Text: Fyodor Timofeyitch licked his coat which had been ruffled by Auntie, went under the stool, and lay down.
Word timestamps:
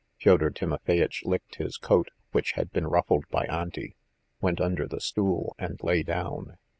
Fyodor 0.17 0.49
Timofeyitch 0.49 1.23
licked 1.25 1.57
his 1.57 1.77
coat 1.77 2.09
which 2.31 2.53
had 2.53 2.71
been 2.71 2.87
ruffled 2.87 3.23
by 3.29 3.45
Auntie, 3.45 3.95
went 4.41 4.59
under 4.59 4.87
the 4.87 4.99
stool, 4.99 5.55
and 5.59 5.77
lay 5.83 6.01
down. 6.01 6.57